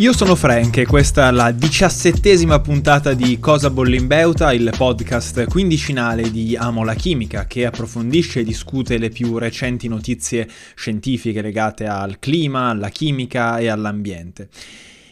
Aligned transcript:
Io 0.00 0.12
sono 0.12 0.36
Frank 0.36 0.76
e 0.76 0.86
questa 0.86 1.26
è 1.26 1.32
la 1.32 1.50
diciassettesima 1.50 2.60
puntata 2.60 3.14
di 3.14 3.40
Cosa 3.40 3.68
Bollimbeuta, 3.68 4.52
il 4.52 4.72
podcast 4.76 5.48
quindicinale 5.48 6.30
di 6.30 6.54
Amo 6.54 6.84
la 6.84 6.94
Chimica 6.94 7.48
che 7.48 7.66
approfondisce 7.66 8.38
e 8.38 8.44
discute 8.44 8.96
le 8.96 9.08
più 9.08 9.38
recenti 9.38 9.88
notizie 9.88 10.48
scientifiche 10.76 11.42
legate 11.42 11.88
al 11.88 12.20
clima, 12.20 12.68
alla 12.68 12.90
chimica 12.90 13.58
e 13.58 13.66
all'ambiente. 13.66 14.48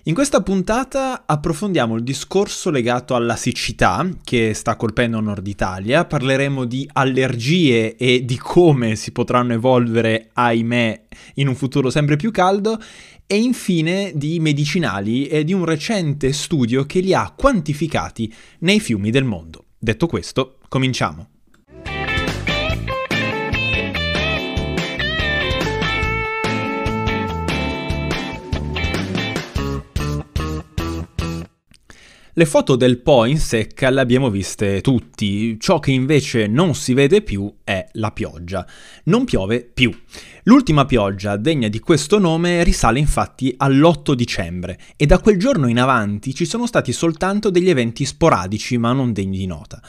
In 0.04 0.14
questa 0.14 0.40
puntata 0.40 1.24
approfondiamo 1.26 1.96
il 1.96 2.04
discorso 2.04 2.70
legato 2.70 3.16
alla 3.16 3.34
siccità 3.34 4.08
che 4.22 4.54
sta 4.54 4.76
colpendo 4.76 5.18
Nord 5.18 5.44
Italia, 5.48 6.04
parleremo 6.04 6.64
di 6.64 6.88
allergie 6.92 7.96
e 7.96 8.24
di 8.24 8.38
come 8.38 8.94
si 8.94 9.10
potranno 9.10 9.54
evolvere, 9.54 10.30
ahimè, 10.32 11.02
in 11.34 11.48
un 11.48 11.56
futuro 11.56 11.90
sempre 11.90 12.14
più 12.14 12.30
caldo 12.30 12.78
e 13.26 13.36
infine 13.36 14.12
di 14.14 14.38
medicinali 14.40 15.26
e 15.26 15.44
di 15.44 15.52
un 15.52 15.64
recente 15.64 16.32
studio 16.32 16.84
che 16.84 17.00
li 17.00 17.12
ha 17.12 17.32
quantificati 17.36 18.32
nei 18.60 18.80
fiumi 18.80 19.10
del 19.10 19.24
mondo. 19.24 19.64
Detto 19.78 20.06
questo, 20.06 20.58
cominciamo. 20.68 21.35
Le 32.38 32.44
foto 32.44 32.76
del 32.76 32.98
Po 33.00 33.24
in 33.24 33.38
secca 33.38 33.88
le 33.88 34.02
abbiamo 34.02 34.28
viste 34.28 34.82
tutti, 34.82 35.58
ciò 35.58 35.78
che 35.78 35.90
invece 35.90 36.46
non 36.46 36.74
si 36.74 36.92
vede 36.92 37.22
più 37.22 37.50
è 37.64 37.88
la 37.92 38.10
pioggia. 38.10 38.66
Non 39.04 39.24
piove 39.24 39.62
più. 39.62 39.90
L'ultima 40.42 40.84
pioggia 40.84 41.38
degna 41.38 41.68
di 41.68 41.80
questo 41.80 42.18
nome 42.18 42.62
risale 42.62 42.98
infatti 42.98 43.54
all'8 43.56 44.12
dicembre 44.12 44.78
e 44.96 45.06
da 45.06 45.18
quel 45.18 45.38
giorno 45.38 45.66
in 45.66 45.80
avanti 45.80 46.34
ci 46.34 46.44
sono 46.44 46.66
stati 46.66 46.92
soltanto 46.92 47.48
degli 47.48 47.70
eventi 47.70 48.04
sporadici 48.04 48.76
ma 48.76 48.92
non 48.92 49.14
degni 49.14 49.38
di 49.38 49.46
nota. 49.46 49.80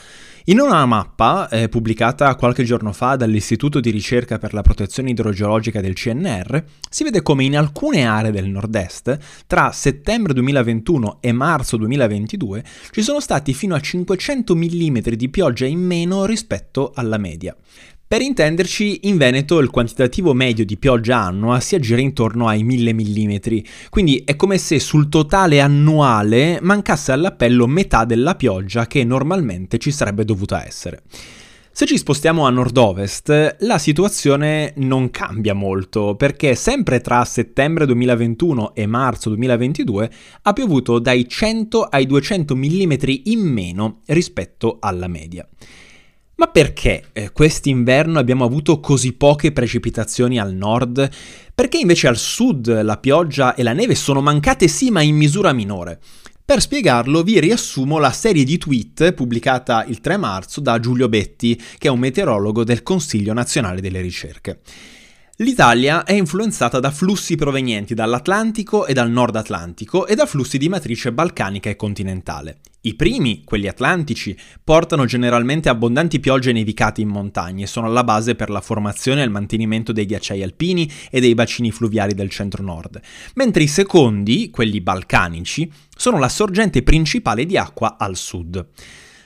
In 0.50 0.62
una 0.62 0.86
mappa 0.86 1.50
eh, 1.50 1.68
pubblicata 1.68 2.34
qualche 2.36 2.64
giorno 2.64 2.94
fa 2.94 3.18
dall'Istituto 3.18 3.82
di 3.82 3.90
ricerca 3.90 4.38
per 4.38 4.54
la 4.54 4.62
protezione 4.62 5.10
idrogeologica 5.10 5.82
del 5.82 5.94
CNR, 5.94 6.64
si 6.90 7.04
vede 7.04 7.22
come 7.22 7.44
in 7.44 7.58
alcune 7.58 8.06
aree 8.06 8.32
del 8.32 8.48
nord-est, 8.48 9.44
tra 9.46 9.74
settembre 9.74 10.32
2021 10.32 11.18
e 11.20 11.34
marzo 11.34 11.76
2022, 11.76 12.64
ci 12.92 13.02
sono 13.02 13.20
stati 13.20 13.54
fino 13.54 13.76
a 13.76 13.82
500 13.82 14.56
mm 14.56 14.98
di 15.00 15.28
pioggia 15.28 15.66
in 15.66 15.80
meno 15.80 16.24
rispetto 16.24 16.94
alla 16.96 17.18
media. 17.18 17.54
Per 18.10 18.22
intenderci, 18.22 19.00
in 19.10 19.18
Veneto 19.18 19.60
il 19.60 19.70
quantitativo 19.70 20.34
medio 20.34 20.64
di 20.64 20.78
pioggia 20.78 21.18
annua 21.18 21.60
si 21.60 21.76
aggira 21.76 22.00
intorno 22.00 22.48
ai 22.48 22.64
1000 22.64 22.94
mm, 22.94 23.36
quindi 23.90 24.22
è 24.24 24.38
come 24.38 24.58
se 24.58 24.80
sul 24.80 25.10
totale 25.10 25.60
annuale 25.60 26.60
mancasse 26.62 27.12
all'appello 27.12 27.68
metà 27.68 28.06
della 28.06 28.36
pioggia 28.36 28.88
che 28.88 29.04
normalmente 29.04 29.78
ci 29.78 29.92
sarebbe 29.92 30.24
dovuta 30.24 30.66
essere. 30.66 31.02
Se 31.70 31.86
ci 31.86 31.98
spostiamo 31.98 32.46
a 32.46 32.50
nord-ovest, 32.50 33.58
la 33.60 33.78
situazione 33.78 34.72
non 34.78 35.12
cambia 35.12 35.54
molto, 35.54 36.16
perché 36.16 36.56
sempre 36.56 37.02
tra 37.02 37.26
settembre 37.26 37.86
2021 37.86 38.74
e 38.74 38.86
marzo 38.86 39.28
2022 39.32 40.12
ha 40.44 40.54
piovuto 40.54 41.00
dai 41.00 41.28
100 41.28 41.84
ai 41.84 42.06
200 42.06 42.56
mm 42.56 42.94
in 43.26 43.42
meno 43.42 44.00
rispetto 44.06 44.78
alla 44.80 45.10
media. 45.10 45.46
Ma 46.38 46.46
perché 46.46 47.06
eh, 47.14 47.32
quest'inverno 47.32 48.20
abbiamo 48.20 48.46
avuto 48.46 48.80
così 48.80 49.14
poche 49.14 49.52
precipitazioni 49.52 50.38
al 50.38 50.54
nord? 50.54 51.10
Perché 51.54 51.78
invece 51.80 52.08
al 52.08 52.18
sud 52.18 52.84
la 52.84 52.98
pioggia 52.98 53.56
e 53.56 53.64
la 53.64 53.74
neve 53.74 53.96
sono 53.96 54.22
mancate 54.22 54.68
sì 54.68 54.92
ma 54.92 55.02
in 55.02 55.16
misura 55.16 55.52
minore? 55.52 56.00
Per 56.46 56.62
spiegarlo 56.62 57.24
vi 57.24 57.40
riassumo 57.40 57.98
la 57.98 58.12
serie 58.12 58.44
di 58.44 58.60
tweet 58.60 59.14
pubblicata 59.14 59.84
il 59.86 60.00
3 60.00 60.18
marzo 60.18 60.62
da 60.62 60.80
Giulio 60.80 61.10
Betti, 61.10 61.60
che 61.80 61.88
è 61.88 61.92
un 61.92 61.98
meteorologo 61.98 62.64
del 62.64 62.84
Consiglio 62.84 63.34
nazionale 63.34 63.82
delle 63.82 64.02
ricerche. 64.02 64.60
L'Italia 65.38 66.04
è 66.04 66.14
influenzata 66.14 66.80
da 66.80 66.92
flussi 66.92 67.36
provenienti 67.36 67.96
dall'Atlantico 67.96 68.86
e 68.86 68.94
dal 68.94 69.10
Nord 69.10 69.36
Atlantico 69.36 70.06
e 70.06 70.14
da 70.14 70.28
flussi 70.28 70.60
di 70.60 70.70
matrice 70.70 71.12
balcanica 71.12 71.70
e 71.70 71.76
continentale. 71.76 72.60
I 72.88 72.96
primi, 72.96 73.42
quelli 73.44 73.68
atlantici, 73.68 74.34
portano 74.64 75.04
generalmente 75.04 75.68
abbondanti 75.68 76.22
piogge 76.22 76.54
nevicate 76.54 77.02
in 77.02 77.10
montagna 77.10 77.66
e 77.66 77.68
sono 77.68 77.88
alla 77.88 78.06
base 78.06 78.34
per 78.34 78.50
la 78.50 78.62
formazione 78.62 79.20
e 79.20 79.26
il 79.26 79.30
mantenimento 79.30 79.92
dei 79.92 80.06
ghiacciai 80.06 80.42
alpini 80.42 80.90
e 81.12 81.20
dei 81.20 81.34
bacini 81.34 81.70
fluviali 81.70 82.14
del 82.14 82.30
centro-nord, 82.30 83.02
mentre 83.36 83.64
i 83.64 83.68
secondi, 83.68 84.50
quelli 84.52 84.80
balcanici, 84.80 85.70
sono 85.98 86.18
la 86.18 86.30
sorgente 86.30 86.82
principale 86.82 87.46
di 87.46 87.58
acqua 87.58 87.98
al 88.00 88.16
sud. 88.16 88.66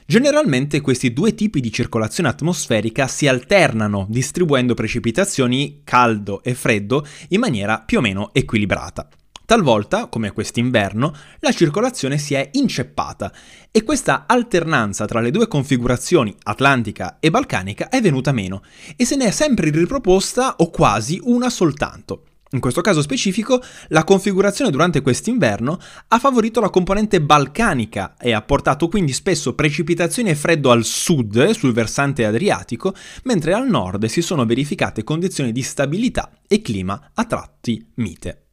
Generalmente 0.08 0.82
questi 0.82 1.14
due 1.14 1.36
tipi 1.36 1.60
di 1.60 1.72
circolazione 1.72 2.30
atmosferica 2.30 3.08
si 3.08 3.28
alternano, 3.28 4.08
distribuendo 4.10 4.74
precipitazioni 4.74 5.82
caldo 5.84 6.42
e 6.42 6.56
freddo 6.56 7.06
in 7.28 7.40
maniera 7.40 7.80
più 7.80 8.00
o 8.00 8.02
meno 8.02 8.34
equilibrata. 8.34 9.08
Talvolta, 9.52 10.08
come 10.08 10.32
quest'inverno, 10.32 11.14
la 11.40 11.52
circolazione 11.52 12.18
si 12.18 12.36
è 12.36 12.52
inceppata 12.54 13.34
e 13.70 13.84
questa 13.84 14.24
alternanza 14.26 15.04
tra 15.04 15.20
le 15.20 15.30
due 15.30 15.50
configurazioni, 15.50 16.34
atlantica 16.44 17.18
e 17.20 17.30
balcanica, 17.30 17.90
è 17.90 18.00
venuta 18.00 18.32
meno 18.32 18.64
e 18.96 19.04
se 19.04 19.18
ne 19.18 19.26
è 19.26 19.32
sempre 19.32 19.70
riproposta 19.70 20.56
o 20.60 20.70
quasi 20.70 21.20
una 21.24 21.50
soltanto. 21.50 22.28
In 22.52 22.62
questo 22.62 22.80
caso 22.80 23.02
specifico, 23.02 23.62
la 23.90 24.06
configurazione 24.06 24.72
durante 24.72 25.02
quest'inverno 25.02 25.78
ha 26.08 26.18
favorito 26.18 26.62
la 26.62 26.70
componente 26.70 27.20
balcanica 27.20 28.16
e 28.18 28.32
ha 28.32 28.42
portato 28.42 28.88
quindi 28.88 29.12
spesso 29.12 29.54
precipitazioni 29.54 30.30
e 30.30 30.36
freddo 30.36 30.72
al 30.72 30.86
sud, 30.86 31.50
sul 31.50 31.74
versante 31.74 32.24
adriatico, 32.24 32.96
mentre 33.24 33.52
al 33.52 33.68
nord 33.68 34.06
si 34.06 34.22
sono 34.22 34.46
verificate 34.46 35.04
condizioni 35.04 35.52
di 35.52 35.62
stabilità 35.62 36.32
e 36.48 36.62
clima 36.62 37.12
a 37.14 37.26
tratti 37.26 37.86
mite. 37.96 38.46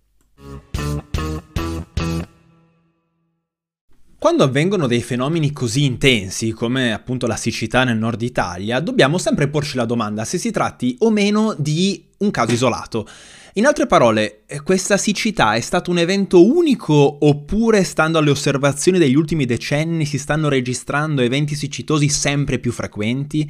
Quando 4.21 4.43
avvengono 4.43 4.89
dei 4.89 5.01
fenomeni 5.01 5.53
così 5.53 5.85
intensi 5.85 6.51
come 6.51 6.93
appunto 6.93 7.29
la 7.29 7.37
siccità 7.37 7.85
nel 7.85 7.99
nord 7.99 8.21
Italia, 8.23 8.81
dobbiamo 8.81 9.17
sempre 9.17 9.47
porci 9.47 9.77
la 9.77 9.85
domanda 9.85 10.25
se 10.25 10.39
si 10.39 10.51
tratti 10.51 10.97
o 11.03 11.11
meno 11.11 11.55
di 11.57 12.05
un 12.19 12.33
caso 12.33 12.51
isolato. 12.51 13.07
In 13.55 13.65
altre 13.65 13.87
parole, 13.87 14.41
eh, 14.47 14.61
questa 14.63 14.97
siccità 14.97 15.55
è 15.55 15.61
stato 15.61 15.93
un 15.93 15.99
evento 15.99 16.45
unico 16.45 17.19
oppure, 17.21 17.85
stando 17.85 18.19
alle 18.19 18.31
osservazioni 18.31 18.99
degli 18.99 19.15
ultimi 19.15 19.47
decenni, 19.47 20.05
si 20.05 20.19
stanno 20.19 20.49
registrando 20.49 21.23
eventi 21.23 21.55
siccitosi 21.55 22.09
sempre 22.09 22.59
più 22.59 22.73
frequenti? 22.73 23.49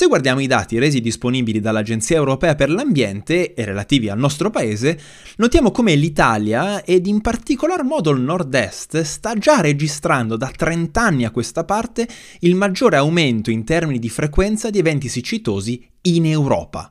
Se 0.00 0.06
guardiamo 0.06 0.40
i 0.40 0.46
dati 0.46 0.78
resi 0.78 1.02
disponibili 1.02 1.60
dall'Agenzia 1.60 2.16
Europea 2.16 2.54
per 2.54 2.70
l'Ambiente 2.70 3.52
e 3.52 3.66
relativi 3.66 4.08
al 4.08 4.18
nostro 4.18 4.48
paese, 4.48 4.98
notiamo 5.36 5.72
come 5.72 5.94
l'Italia, 5.94 6.82
ed 6.84 7.06
in 7.06 7.20
particolar 7.20 7.84
modo 7.84 8.08
il 8.08 8.22
nord-est, 8.22 9.02
sta 9.02 9.34
già 9.34 9.60
registrando 9.60 10.38
da 10.38 10.50
30 10.56 11.02
anni 11.02 11.26
a 11.26 11.30
questa 11.30 11.64
parte 11.64 12.08
il 12.38 12.54
maggiore 12.54 12.96
aumento 12.96 13.50
in 13.50 13.62
termini 13.62 13.98
di 13.98 14.08
frequenza 14.08 14.70
di 14.70 14.78
eventi 14.78 15.10
siccitosi 15.10 15.86
in 16.00 16.24
Europa. 16.24 16.90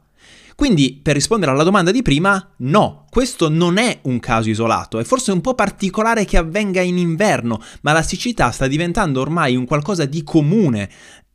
Quindi, 0.59 0.99
per 1.01 1.13
rispondere 1.13 1.51
alla 1.51 1.63
domanda 1.63 1.89
di 1.89 2.01
prima, 2.01 2.53
no, 2.57 3.05
questo 3.09 3.47
non 3.47 3.77
è 3.77 3.99
un 4.01 4.19
caso 4.19 4.49
isolato, 4.49 4.99
è 4.99 5.05
forse 5.05 5.31
un 5.31 5.39
po' 5.39 5.55
particolare 5.55 6.25
che 6.25 6.35
avvenga 6.35 6.81
in 6.81 6.97
inverno, 6.97 7.61
ma 7.83 7.93
la 7.93 8.01
siccità 8.01 8.51
sta 8.51 8.67
diventando 8.67 9.21
ormai 9.21 9.55
un 9.55 9.65
qualcosa 9.65 10.03
di 10.03 10.21
comune 10.21 10.89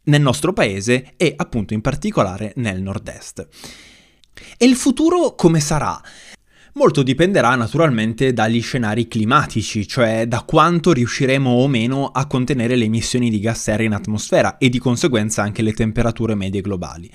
nel 0.05 0.21
nostro 0.21 0.53
paese 0.53 1.15
e 1.17 1.35
appunto 1.37 1.75
in 1.75 1.81
particolare 1.81 2.53
nel 2.57 2.81
nord-est. 2.81 3.47
E 4.59 4.65
il 4.67 4.75
futuro 4.75 5.35
come 5.35 5.61
sarà? 5.61 6.01
Molto 6.77 7.05
dipenderà 7.05 7.55
naturalmente 7.55 8.33
dagli 8.33 8.61
scenari 8.61 9.07
climatici, 9.07 9.87
cioè 9.87 10.27
da 10.27 10.43
quanto 10.43 10.93
riusciremo 10.93 11.49
o 11.49 11.69
meno 11.69 12.09
a 12.09 12.27
contenere 12.27 12.75
le 12.75 12.87
emissioni 12.87 13.31
di 13.31 13.39
gas 13.39 13.63
serra 13.63 13.85
in 13.85 13.93
atmosfera 13.93 14.59
e 14.59 14.69
di 14.69 14.81
conseguenza 14.81 15.41
anche 15.41 15.63
le 15.63 15.73
temperature 15.73 16.35
medie 16.35 16.63
globali. 16.63 17.09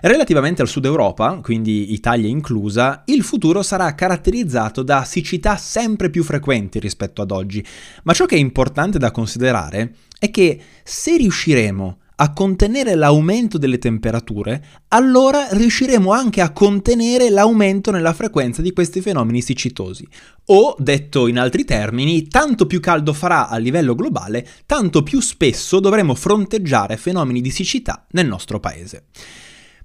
Relativamente 0.00 0.60
al 0.60 0.66
sud 0.66 0.86
Europa, 0.86 1.38
quindi 1.40 1.92
Italia 1.92 2.28
inclusa, 2.28 3.04
il 3.06 3.22
futuro 3.22 3.62
sarà 3.62 3.94
caratterizzato 3.94 4.82
da 4.82 5.04
siccità 5.04 5.56
sempre 5.56 6.10
più 6.10 6.24
frequenti 6.24 6.80
rispetto 6.80 7.22
ad 7.22 7.30
oggi, 7.30 7.64
ma 8.02 8.12
ciò 8.12 8.26
che 8.26 8.34
è 8.34 8.40
importante 8.40 8.98
da 8.98 9.12
considerare 9.12 9.94
è 10.18 10.32
che 10.32 10.60
se 10.82 11.16
riusciremo 11.16 11.98
a 12.16 12.32
contenere 12.32 12.94
l'aumento 12.94 13.58
delle 13.58 13.78
temperature, 13.78 14.64
allora 14.88 15.48
riusciremo 15.50 16.12
anche 16.12 16.40
a 16.40 16.50
contenere 16.50 17.28
l'aumento 17.28 17.90
nella 17.90 18.14
frequenza 18.14 18.62
di 18.62 18.72
questi 18.72 19.00
fenomeni 19.00 19.42
siccitosi. 19.42 20.06
O, 20.46 20.74
detto 20.78 21.26
in 21.26 21.38
altri 21.38 21.64
termini, 21.64 22.28
tanto 22.28 22.66
più 22.66 22.80
caldo 22.80 23.12
farà 23.12 23.48
a 23.48 23.56
livello 23.58 23.94
globale, 23.94 24.46
tanto 24.64 25.02
più 25.02 25.20
spesso 25.20 25.78
dovremo 25.80 26.14
fronteggiare 26.14 26.96
fenomeni 26.96 27.40
di 27.40 27.50
siccità 27.50 28.06
nel 28.12 28.26
nostro 28.26 28.60
paese. 28.60 29.04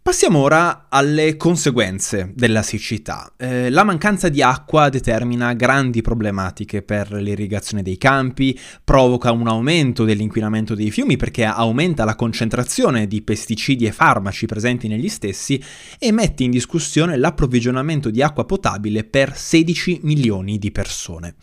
Passiamo 0.04 0.40
ora 0.40 0.88
alle 0.90 1.38
conseguenze 1.38 2.32
della 2.34 2.64
siccità. 2.64 3.32
Eh, 3.38 3.70
la 3.70 3.84
mancanza 3.84 4.30
di 4.30 4.42
acqua 4.42 4.90
determina 4.90 5.54
grandi 5.54 6.02
problematiche 6.02 6.82
per 6.82 7.12
l'irrigazione 7.12 7.84
dei 7.84 8.00
campi, 8.00 8.60
provoca 8.84 9.32
un 9.32 9.48
aumento 9.48 10.04
dell'inquinamento 10.04 10.74
dei 10.74 10.90
fiumi 10.90 11.18
perché 11.18 11.46
aumenta 11.46 12.04
la 12.04 12.16
concentrazione 12.16 13.06
di 13.06 13.22
pesticidi 13.22 13.86
e 13.86 13.92
farmaci 13.92 14.48
presenti 14.48 14.88
negli 14.88 15.08
stessi 15.08 15.64
e 16.00 16.12
mette 16.12 16.44
in 16.46 16.50
discussione 16.50 17.16
l'approvvigionamento 17.16 18.10
di 18.10 18.24
acqua 18.24 18.44
potabile 18.46 19.04
per 19.04 19.38
16 19.38 20.00
milioni 20.02 20.58
di 20.58 20.72
persone. 20.72 21.36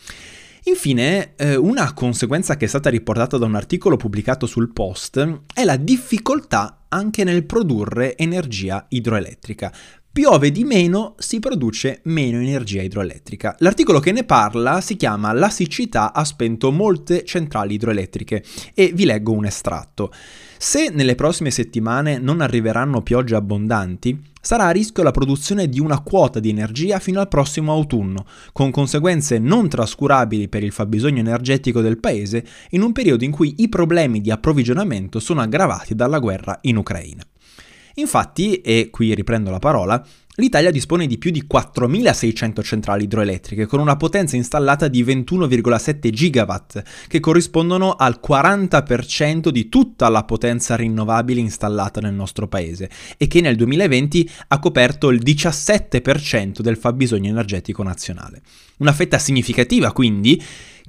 Infine, 0.68 1.32
eh, 1.36 1.56
una 1.56 1.94
conseguenza 1.94 2.58
che 2.58 2.66
è 2.66 2.68
stata 2.68 2.90
riportata 2.90 3.38
da 3.38 3.46
un 3.46 3.54
articolo 3.54 3.96
pubblicato 3.96 4.44
sul 4.44 4.70
Post 4.70 5.44
è 5.54 5.64
la 5.64 5.76
difficoltà 5.76 6.84
anche 6.88 7.24
nel 7.24 7.46
produrre 7.46 8.14
energia 8.18 8.84
idroelettrica. 8.90 9.72
Piove 10.12 10.50
di 10.50 10.64
meno, 10.64 11.14
si 11.16 11.38
produce 11.40 12.00
meno 12.04 12.38
energia 12.38 12.82
idroelettrica. 12.82 13.56
L'articolo 13.60 13.98
che 13.98 14.12
ne 14.12 14.24
parla 14.24 14.82
si 14.82 14.96
chiama 14.96 15.32
La 15.32 15.48
siccità 15.48 16.12
ha 16.12 16.24
spento 16.24 16.70
molte 16.70 17.24
centrali 17.24 17.74
idroelettriche 17.74 18.44
e 18.74 18.92
vi 18.94 19.06
leggo 19.06 19.32
un 19.32 19.46
estratto. 19.46 20.12
Se 20.60 20.90
nelle 20.90 21.14
prossime 21.14 21.52
settimane 21.52 22.18
non 22.18 22.40
arriveranno 22.40 23.00
piogge 23.00 23.36
abbondanti, 23.36 24.20
sarà 24.40 24.66
a 24.66 24.70
rischio 24.70 25.04
la 25.04 25.12
produzione 25.12 25.68
di 25.68 25.78
una 25.78 26.00
quota 26.00 26.40
di 26.40 26.48
energia 26.48 26.98
fino 26.98 27.20
al 27.20 27.28
prossimo 27.28 27.70
autunno, 27.70 28.26
con 28.52 28.72
conseguenze 28.72 29.38
non 29.38 29.68
trascurabili 29.68 30.48
per 30.48 30.64
il 30.64 30.72
fabbisogno 30.72 31.20
energetico 31.20 31.80
del 31.80 32.00
paese 32.00 32.44
in 32.70 32.82
un 32.82 32.90
periodo 32.90 33.22
in 33.22 33.30
cui 33.30 33.54
i 33.58 33.68
problemi 33.68 34.20
di 34.20 34.32
approvvigionamento 34.32 35.20
sono 35.20 35.42
aggravati 35.42 35.94
dalla 35.94 36.18
guerra 36.18 36.58
in 36.62 36.76
Ucraina. 36.76 37.22
Infatti, 37.98 38.60
e 38.60 38.88
qui 38.90 39.14
riprendo 39.14 39.50
la 39.50 39.58
parola, 39.58 40.04
L'Italia 40.40 40.70
dispone 40.70 41.08
di 41.08 41.18
più 41.18 41.32
di 41.32 41.48
4.600 41.52 42.62
centrali 42.62 43.02
idroelettriche 43.02 43.66
con 43.66 43.80
una 43.80 43.96
potenza 43.96 44.36
installata 44.36 44.86
di 44.86 45.02
21,7 45.02 46.10
gigawatt, 46.10 46.82
che 47.08 47.18
corrispondono 47.18 47.94
al 47.94 48.20
40% 48.24 49.48
di 49.48 49.68
tutta 49.68 50.08
la 50.08 50.22
potenza 50.22 50.76
rinnovabile 50.76 51.40
installata 51.40 52.00
nel 52.00 52.14
nostro 52.14 52.46
paese 52.46 52.88
e 53.16 53.26
che 53.26 53.40
nel 53.40 53.56
2020 53.56 54.30
ha 54.46 54.60
coperto 54.60 55.08
il 55.08 55.20
17% 55.24 56.60
del 56.60 56.76
fabbisogno 56.76 57.30
energetico 57.30 57.82
nazionale. 57.82 58.42
Una 58.76 58.92
fetta 58.92 59.18
significativa 59.18 59.90
quindi, 59.90 60.40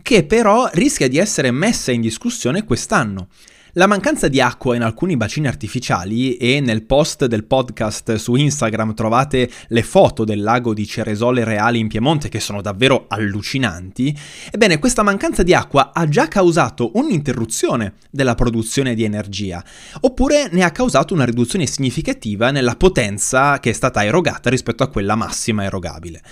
che 0.04 0.26
però 0.26 0.70
rischia 0.74 1.08
di 1.08 1.18
essere 1.18 1.50
messa 1.50 1.92
in 1.92 2.02
discussione 2.02 2.66
quest'anno. 2.66 3.30
La 3.74 3.86
mancanza 3.86 4.28
di 4.28 4.42
acqua 4.42 4.76
in 4.76 4.82
alcuni 4.82 5.16
bacini 5.16 5.46
artificiali 5.46 6.38
e 6.38 6.60
nel 6.60 6.82
post 6.82 7.28
del 7.28 7.44
podcast 7.44 8.16
su 8.16 8.34
Instagram 8.34 8.96
trovate 8.96 9.48
le 9.68 9.84
foto 9.84 10.24
del 10.24 10.42
lago 10.42 10.74
di 10.74 10.88
Ceresole 10.88 11.44
Reali 11.44 11.78
in 11.78 11.88
Piemonte 11.88 12.30
che 12.30 12.40
sono 12.40 12.64
davvero 12.64 13.06
allucinanti, 13.08 14.18
ebbene 14.50 14.80
questa 14.80 15.04
mancanza 15.04 15.44
di 15.44 15.54
acqua 15.54 15.92
ha 15.94 16.10
già 16.10 16.28
causato 16.28 16.90
un'interruzione 16.96 17.94
della 18.10 18.34
produzione 18.34 18.96
di 18.96 19.04
energia, 19.04 19.64
oppure 20.02 20.50
ne 20.52 20.64
ha 20.64 20.72
causato 20.72 21.14
una 21.14 21.26
riduzione 21.26 21.68
significativa 21.68 22.50
nella 22.50 22.76
potenza 22.76 23.60
che 23.60 23.70
è 23.70 23.74
stata 23.74 24.04
erogata 24.04 24.50
rispetto 24.50 24.82
a 24.82 24.88
quella 24.88 25.14
massima 25.14 25.64
erogabile. 25.64 26.24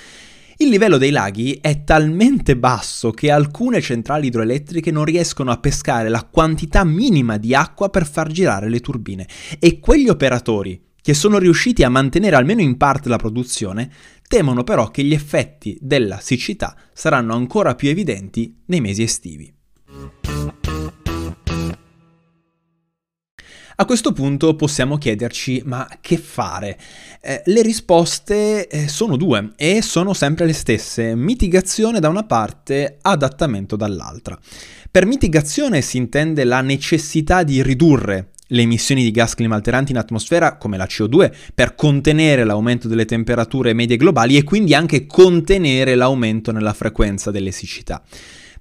Il 0.59 0.69
livello 0.69 0.97
dei 0.97 1.11
laghi 1.11 1.59
è 1.61 1.83
talmente 1.83 2.57
basso 2.57 3.11
che 3.11 3.29
alcune 3.29 3.79
centrali 3.79 4.25
idroelettriche 4.25 4.89
non 4.89 5.05
riescono 5.05 5.51
a 5.51 5.59
pescare 5.59 6.09
la 6.09 6.23
quantità 6.23 6.83
minima 6.83 7.37
di 7.37 7.53
acqua 7.53 7.89
per 7.89 8.07
far 8.07 8.31
girare 8.31 8.67
le 8.67 8.79
turbine 8.79 9.27
e 9.59 9.79
quegli 9.79 10.09
operatori 10.09 10.81
che 10.99 11.13
sono 11.13 11.37
riusciti 11.37 11.83
a 11.83 11.89
mantenere 11.89 12.35
almeno 12.35 12.61
in 12.61 12.75
parte 12.75 13.07
la 13.07 13.17
produzione 13.17 13.91
temono 14.27 14.63
però 14.63 14.89
che 14.89 15.03
gli 15.03 15.13
effetti 15.13 15.77
della 15.79 16.19
siccità 16.19 16.75
saranno 16.91 17.35
ancora 17.35 17.75
più 17.75 17.89
evidenti 17.89 18.63
nei 18.65 18.81
mesi 18.81 19.03
estivi. 19.03 19.53
A 23.79 23.85
questo 23.85 24.11
punto 24.11 24.55
possiamo 24.55 24.97
chiederci 24.97 25.61
ma 25.63 25.87
che 26.01 26.17
fare? 26.17 26.79
Eh, 27.21 27.43
le 27.45 27.61
risposte 27.61 28.67
eh, 28.67 28.87
sono 28.87 29.17
due 29.17 29.51
e 29.55 29.83
sono 29.83 30.15
sempre 30.15 30.47
le 30.47 30.53
stesse, 30.53 31.13
mitigazione 31.15 31.99
da 31.99 32.09
una 32.09 32.23
parte, 32.23 32.97
adattamento 32.99 33.75
dall'altra. 33.75 34.35
Per 34.89 35.05
mitigazione 35.05 35.81
si 35.81 35.97
intende 35.97 36.43
la 36.43 36.61
necessità 36.61 37.43
di 37.43 37.61
ridurre 37.61 38.29
le 38.47 38.63
emissioni 38.63 39.03
di 39.03 39.11
gas 39.11 39.35
climalteranti 39.35 39.91
in 39.91 39.99
atmosfera, 39.99 40.57
come 40.57 40.77
la 40.77 40.85
CO2, 40.85 41.31
per 41.53 41.75
contenere 41.75 42.45
l'aumento 42.45 42.87
delle 42.87 43.05
temperature 43.05 43.73
medie 43.73 43.97
globali 43.97 44.37
e 44.37 44.43
quindi 44.43 44.73
anche 44.73 45.05
contenere 45.05 45.93
l'aumento 45.93 46.51
nella 46.51 46.73
frequenza 46.73 47.29
delle 47.29 47.51
siccità. 47.51 48.01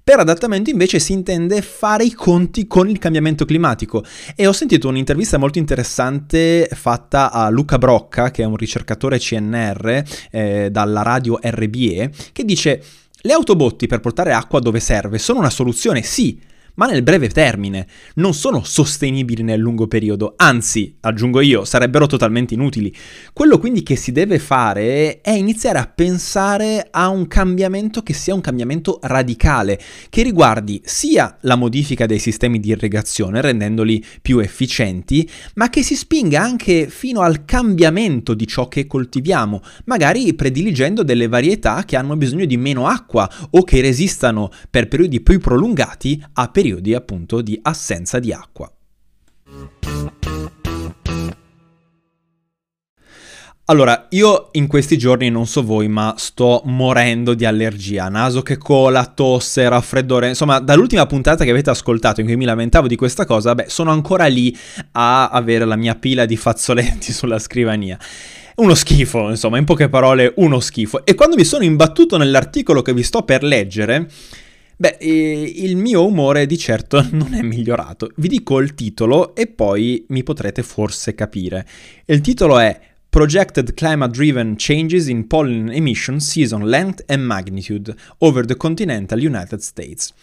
Per 0.07 0.17
adattamento 0.17 0.69
invece 0.69 0.99
si 0.99 1.11
intende 1.11 1.61
fare 1.61 2.05
i 2.05 2.13
conti 2.13 2.65
con 2.65 2.87
il 2.87 2.97
cambiamento 2.97 3.43
climatico. 3.43 4.05
E 4.37 4.47
ho 4.47 4.53
sentito 4.53 4.87
un'intervista 4.87 5.37
molto 5.37 5.57
interessante 5.57 6.69
fatta 6.71 7.29
a 7.29 7.49
Luca 7.49 7.77
Brocca, 7.77 8.31
che 8.31 8.43
è 8.43 8.45
un 8.45 8.55
ricercatore 8.55 9.19
CNR 9.19 10.03
eh, 10.31 10.69
dalla 10.71 11.01
radio 11.01 11.37
RBE, 11.43 12.09
che 12.31 12.45
dice 12.45 12.81
le 13.19 13.33
autobotti 13.33 13.87
per 13.87 13.99
portare 13.99 14.31
acqua 14.31 14.61
dove 14.61 14.79
serve 14.79 15.17
sono 15.17 15.39
una 15.39 15.49
soluzione, 15.49 16.01
sì, 16.03 16.39
ma 16.77 16.85
nel 16.85 17.01
breve 17.01 17.29
termine, 17.29 17.87
non 18.15 18.33
sono 18.33 18.63
sostenibili 18.63 19.41
nel 19.41 19.59
lungo 19.59 19.87
periodo, 19.87 20.33
anzi, 20.37 20.95
aggiungo 21.01 21.41
io, 21.41 21.65
sarebbero 21.65 22.05
totalmente 22.05 22.53
inutili. 22.53 22.93
Quello 23.33 23.57
quindi 23.57 23.81
che 23.81 23.95
si 23.95 24.11
deve 24.11 24.37
fare 24.37 25.21
è 25.21 25.31
iniziare 25.31 25.79
a 25.79 25.91
pensare 25.93 26.87
a 26.91 27.07
un 27.07 27.27
cambiamento 27.27 28.03
che 28.03 28.13
sia 28.13 28.35
un 28.35 28.41
cambiamento 28.41 28.99
radicale, 29.01 29.79
che 30.09 30.21
riguardi 30.21 30.79
sia 30.83 31.37
la 31.41 31.55
modifica 31.55 32.05
dei 32.05 32.19
sistemi 32.19 32.59
di 32.59 32.69
irrigazione, 32.69 33.41
rendendoli 33.41 34.03
più 34.21 34.37
efficienti, 34.37 35.27
ma 35.55 35.69
che 35.69 35.81
si 35.81 35.95
spinga 35.95 36.41
anche 36.41 36.87
fino 36.89 37.21
al 37.21 37.43
cambiamento 37.45 38.35
di 38.35 38.45
ciò 38.45 38.67
che 38.67 38.85
coltiviamo, 38.85 39.61
magari 39.85 40.31
prediligendo 40.35 41.01
delle 41.01 41.27
varietà 41.27 41.83
che 41.85 41.95
hanno 41.95 42.15
bisogno 42.15 42.45
di 42.45 42.57
meno 42.57 42.85
acqua 42.85 43.27
o 43.49 43.63
che 43.63 43.81
resistano 43.81 44.51
per 44.69 44.87
periodi 44.87 45.21
più 45.21 45.39
prolungati 45.39 46.23
a 46.33 46.47
periodi 46.49 46.65
periodi 46.67 46.93
appunto 46.93 47.41
di 47.41 47.57
assenza 47.61 48.19
di 48.19 48.33
acqua. 48.33 48.69
Allora, 53.69 54.07
io 54.11 54.47
in 54.53 54.67
questi 54.67 54.97
giorni 54.97 55.29
non 55.29 55.45
so 55.45 55.61
voi, 55.61 55.89
ma 55.89 56.15
sto 56.17 56.61
morendo 56.65 57.33
di 57.33 57.43
allergia, 57.43 58.07
naso 58.07 58.41
che 58.41 58.57
cola, 58.57 59.05
tosse, 59.05 59.67
raffreddore, 59.67 60.29
insomma, 60.29 60.59
dall'ultima 60.59 61.05
puntata 61.05 61.43
che 61.43 61.49
avete 61.49 61.69
ascoltato 61.69 62.21
in 62.21 62.27
cui 62.27 62.37
mi 62.37 62.45
lamentavo 62.45 62.87
di 62.87 62.95
questa 62.95 63.25
cosa, 63.25 63.55
beh, 63.55 63.65
sono 63.67 63.91
ancora 63.91 64.25
lì 64.27 64.55
a 64.93 65.29
avere 65.29 65.65
la 65.65 65.75
mia 65.75 65.95
pila 65.95 66.25
di 66.25 66.37
fazzoletti 66.37 67.11
sulla 67.11 67.39
scrivania. 67.39 67.99
Uno 68.55 68.73
schifo, 68.73 69.29
insomma, 69.29 69.57
in 69.57 69.65
poche 69.65 69.89
parole, 69.89 70.31
uno 70.37 70.61
schifo. 70.61 71.05
E 71.05 71.13
quando 71.13 71.35
mi 71.35 71.43
sono 71.43 71.65
imbattuto 71.65 72.15
nell'articolo 72.15 72.81
che 72.81 72.93
vi 72.93 73.03
sto 73.03 73.23
per 73.23 73.43
leggere, 73.43 74.09
Beh, 74.79 74.97
il 75.01 75.75
mio 75.75 76.05
umore 76.05 76.45
di 76.45 76.55
certo 76.55 77.03
non 77.11 77.33
è 77.33 77.41
migliorato. 77.41 78.11
Vi 78.17 78.27
dico 78.27 78.59
il 78.59 78.75
titolo 78.75 79.35
e 79.35 79.47
poi 79.47 80.05
mi 80.09 80.21
potrete 80.21 80.61
forse 80.61 81.15
capire. 81.15 81.65
Il 82.05 82.21
titolo 82.21 82.59
è 82.59 82.79
Projected 83.09 83.73
Climate 83.73 84.11
Driven 84.11 84.53
Changes 84.55 85.07
in 85.07 85.25
Pollen 85.25 85.71
Emission 85.71 86.19
Season 86.19 86.67
Length 86.67 87.05
and 87.07 87.23
Magnitude 87.23 87.95
over 88.19 88.45
the 88.45 88.55
Continental 88.55 89.17
United 89.17 89.61
States. 89.61 90.13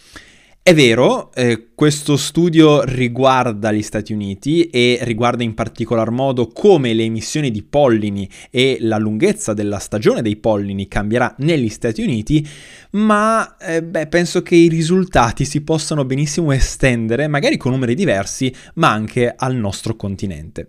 È 0.67 0.73
vero, 0.73 1.31
eh, 1.35 1.73
questo 1.75 2.17
studio 2.17 2.85
riguarda 2.85 3.71
gli 3.71 3.83
Stati 3.83 4.15
Uniti 4.15 4.71
e 4.71 4.99
riguarda 5.03 5.43
in 5.43 5.53
particolar 5.53 6.11
modo 6.11 6.49
come 6.49 6.95
le 6.95 7.03
emissioni 7.03 7.51
di 7.51 7.63
pollini 7.63 8.27
e 8.51 8.79
la 8.81 8.97
lunghezza 8.97 9.53
della 9.53 9.79
stagione 9.79 10.23
dei 10.23 10.37
pollini 10.37 10.89
cambierà 10.89 11.35
negli 11.41 11.69
Stati 11.69 12.01
Uniti, 12.01 12.49
ma 12.93 13.59
eh, 13.59 13.83
beh, 13.83 14.07
penso 14.07 14.41
che 14.41 14.55
i 14.55 14.69
risultati 14.69 15.45
si 15.45 15.61
possano 15.61 16.07
benissimo 16.07 16.51
estendere, 16.51 17.29
magari 17.29 17.59
con 17.59 17.73
numeri 17.73 17.95
diversi, 17.95 18.51
ma 18.77 18.91
anche 18.91 19.35
al 19.37 19.55
nostro 19.55 19.97
continente. 19.97 20.69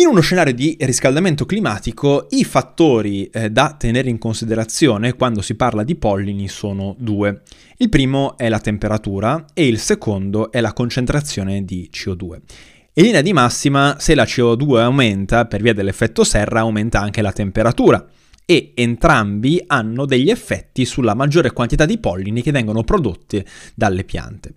In 0.00 0.06
uno 0.06 0.22
scenario 0.22 0.54
di 0.54 0.78
riscaldamento 0.80 1.44
climatico 1.44 2.26
i 2.30 2.42
fattori 2.42 3.26
eh, 3.26 3.50
da 3.50 3.76
tenere 3.78 4.08
in 4.08 4.16
considerazione 4.16 5.12
quando 5.12 5.42
si 5.42 5.56
parla 5.56 5.84
di 5.84 5.94
pollini 5.94 6.48
sono 6.48 6.96
due. 6.98 7.42
Il 7.76 7.90
primo 7.90 8.38
è 8.38 8.48
la 8.48 8.60
temperatura 8.60 9.44
e 9.52 9.66
il 9.66 9.78
secondo 9.78 10.50
è 10.50 10.62
la 10.62 10.72
concentrazione 10.72 11.66
di 11.66 11.90
CO2. 11.92 12.38
In 12.94 13.04
linea 13.04 13.20
di 13.20 13.34
massima, 13.34 13.96
se 13.98 14.14
la 14.14 14.24
CO2 14.24 14.78
aumenta 14.78 15.44
per 15.44 15.60
via 15.60 15.74
dell'effetto 15.74 16.24
serra, 16.24 16.60
aumenta 16.60 16.98
anche 16.98 17.20
la 17.20 17.32
temperatura 17.32 18.02
e 18.46 18.72
entrambi 18.76 19.62
hanno 19.66 20.06
degli 20.06 20.30
effetti 20.30 20.86
sulla 20.86 21.12
maggiore 21.12 21.52
quantità 21.52 21.84
di 21.84 21.98
pollini 21.98 22.40
che 22.40 22.52
vengono 22.52 22.84
prodotti 22.84 23.44
dalle 23.74 24.04
piante. 24.04 24.54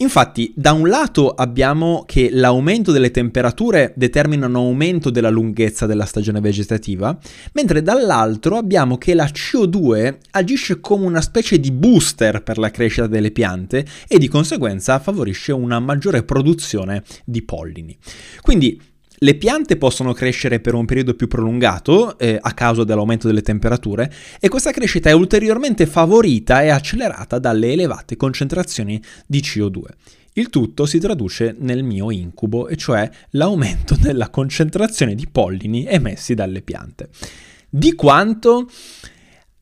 Infatti, 0.00 0.52
da 0.54 0.72
un 0.72 0.88
lato 0.88 1.30
abbiamo 1.30 2.04
che 2.06 2.28
l'aumento 2.30 2.92
delle 2.92 3.10
temperature 3.10 3.92
determina 3.96 4.46
un 4.46 4.54
aumento 4.54 5.10
della 5.10 5.28
lunghezza 5.28 5.86
della 5.86 6.04
stagione 6.04 6.40
vegetativa, 6.40 7.18
mentre 7.54 7.82
dall'altro 7.82 8.56
abbiamo 8.56 8.96
che 8.96 9.14
la 9.14 9.24
CO2 9.24 10.18
agisce 10.30 10.78
come 10.78 11.04
una 11.04 11.20
specie 11.20 11.58
di 11.58 11.72
booster 11.72 12.44
per 12.44 12.58
la 12.58 12.70
crescita 12.70 13.08
delle 13.08 13.32
piante 13.32 13.84
e 14.06 14.18
di 14.18 14.28
conseguenza 14.28 15.00
favorisce 15.00 15.50
una 15.50 15.80
maggiore 15.80 16.22
produzione 16.22 17.02
di 17.24 17.42
pollini. 17.42 17.98
Quindi 18.40 18.80
le 19.20 19.34
piante 19.34 19.76
possono 19.76 20.12
crescere 20.12 20.60
per 20.60 20.74
un 20.74 20.84
periodo 20.84 21.14
più 21.14 21.26
prolungato 21.26 22.18
eh, 22.18 22.38
a 22.40 22.52
causa 22.52 22.84
dell'aumento 22.84 23.26
delle 23.26 23.42
temperature 23.42 24.12
e 24.40 24.48
questa 24.48 24.70
crescita 24.70 25.10
è 25.10 25.12
ulteriormente 25.12 25.86
favorita 25.86 26.62
e 26.62 26.68
accelerata 26.68 27.38
dalle 27.38 27.72
elevate 27.72 28.16
concentrazioni 28.16 29.02
di 29.26 29.40
CO2. 29.40 29.80
Il 30.34 30.50
tutto 30.50 30.86
si 30.86 31.00
traduce 31.00 31.56
nel 31.58 31.82
mio 31.82 32.12
incubo, 32.12 32.68
e 32.68 32.76
cioè 32.76 33.10
l'aumento 33.30 33.96
della 33.98 34.28
concentrazione 34.28 35.16
di 35.16 35.26
pollini 35.26 35.84
emessi 35.84 36.34
dalle 36.34 36.62
piante. 36.62 37.08
Di 37.68 37.94
quanto? 37.94 38.68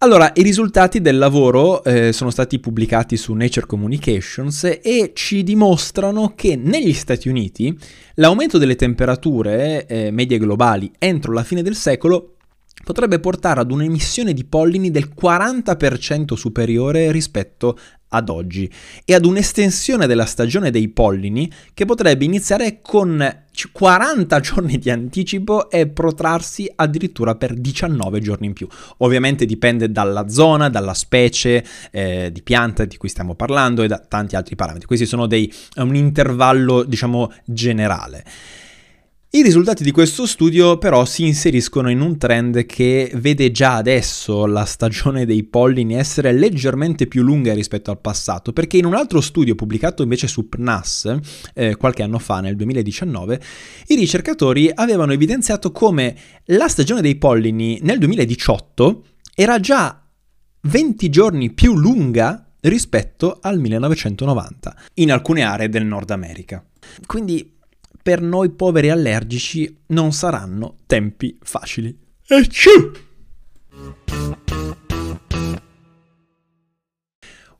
Allora, 0.01 0.31
i 0.35 0.43
risultati 0.43 1.01
del 1.01 1.17
lavoro 1.17 1.83
eh, 1.83 2.13
sono 2.13 2.29
stati 2.29 2.59
pubblicati 2.59 3.17
su 3.17 3.33
Nature 3.33 3.65
Communications 3.65 4.65
e 4.83 5.13
ci 5.15 5.43
dimostrano 5.43 6.35
che 6.37 6.55
negli 6.55 6.93
Stati 6.93 7.31
Uniti 7.31 7.75
l'aumento 8.17 8.59
delle 8.59 8.77
temperature 8.77 9.87
eh, 9.87 10.11
medie 10.11 10.37
globali 10.37 10.93
entro 10.99 11.33
la 11.33 11.43
fine 11.43 11.63
del 11.63 11.75
secolo 11.75 12.36
potrebbe 12.85 13.19
portare 13.19 13.61
ad 13.61 13.71
un'emissione 13.71 14.33
di 14.33 14.45
pollini 14.45 14.91
del 14.91 15.11
40% 15.19 16.35
superiore 16.35 17.11
rispetto 17.11 17.77
ad 18.09 18.29
oggi 18.29 18.71
e 19.05 19.15
ad 19.15 19.25
un'estensione 19.25 20.07
della 20.07 20.27
stagione 20.27 20.71
dei 20.71 20.89
pollini 20.89 21.51
che 21.75 21.85
potrebbe 21.85 22.25
iniziare 22.25 22.81
con 22.81 23.45
40 23.73 24.41
giorni 24.41 24.79
di 24.79 24.91
anticipo 24.91 25.71
e 25.71 25.89
protrarsi 25.89 26.71
addirittura 26.77 27.35
per 27.35 27.55
19 27.55 28.21
giorni 28.21 28.47
in 28.47 28.53
più. 28.53 28.69
Ovviamente 28.99 29.47
dipende 29.47 29.91
dalla 29.91 30.29
zona, 30.29 30.69
dalla 30.69 30.95
specie 30.95 31.65
eh, 31.91 32.31
di 32.31 32.43
pianta 32.43 32.85
di 32.85 32.97
cui 32.97 33.09
stiamo 33.09 33.35
parlando 33.35 33.83
e 33.83 33.89
da 33.89 33.99
tanti 33.99 34.37
altri 34.37 34.57
parametri. 34.57 34.87
Questi 34.87 35.07
sono 35.07 35.27
dei, 35.27 35.53
un 35.77 35.95
intervallo, 35.95 36.85
diciamo, 36.85 37.33
generale. 37.45 38.25
I 39.37 39.43
risultati 39.43 39.85
di 39.85 39.91
questo 39.91 40.25
studio 40.25 40.79
però 40.79 41.05
si 41.05 41.27
inseriscono 41.27 41.91
in 41.91 42.01
un 42.01 42.17
trend 42.17 42.65
che 42.65 43.13
vede 43.17 43.51
già 43.51 43.77
adesso 43.77 44.47
la 44.47 44.65
stagione 44.65 45.27
dei 45.27 45.45
pollini 45.45 45.95
essere 45.95 46.33
leggermente 46.33 47.07
più 47.07 47.23
lunga 47.23 47.53
rispetto 47.53 47.91
al 47.91 48.01
passato, 48.01 48.55
perché 48.55 48.79
in 48.79 48.87
un 48.87 48.95
altro 48.95 49.21
studio 49.21 49.55
pubblicato 49.55 50.03
invece 50.03 50.27
su 50.27 50.49
PNAS 50.49 51.19
eh, 51.53 51.77
qualche 51.77 52.03
anno 52.03 52.19
fa, 52.19 52.41
nel 52.41 52.57
2019, 52.57 53.43
i 53.89 53.97
ricercatori 53.97 54.71
avevano 54.73 55.13
evidenziato 55.13 55.71
come 55.71 56.17
la 56.47 56.69
stagione 56.69 57.03
dei 57.03 57.17
pollini 57.17 57.79
nel 57.83 57.99
2018 57.99 59.05
era 59.35 59.61
già 59.61 60.03
20 60.63 61.11
giorni 61.11 61.51
più 61.51 61.77
lunga 61.77 62.43
rispetto 62.61 63.37
al 63.43 63.61
1990 63.61 64.77
in 64.95 65.13
alcune 65.13 65.43
aree 65.43 65.69
del 65.69 65.85
Nord 65.85 66.11
America. 66.11 66.65
Quindi 67.05 67.56
per 68.07 68.23
noi 68.23 68.51
poveri 68.51 68.89
allergici 68.89 69.79
non 69.87 70.13
saranno 70.13 70.77
tempi 70.87 71.37
facili. 71.43 71.89
E! 72.29 72.49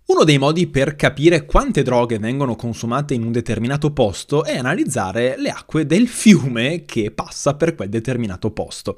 Uno 0.07 0.23
dei 0.23 0.39
modi 0.39 0.69
per 0.69 0.95
capire 0.95 1.47
quante 1.47 1.83
droghe 1.83 2.21
vengono 2.21 2.55
consumate 2.55 3.15
in 3.15 3.25
un 3.25 3.33
determinato 3.33 3.93
posto 3.93 4.45
è 4.45 4.57
analizzare 4.57 5.35
le 5.37 5.51
acque 5.51 5.85
del 5.85 6.07
fiume 6.07 6.85
che 6.85 7.11
passa 7.11 7.57
per 7.57 7.75
quel 7.75 7.89
determinato 7.89 8.53
posto. 8.53 8.97